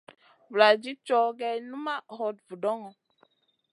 [0.49, 2.89] Vuladid cow gèh numaʼ hot vudoŋo.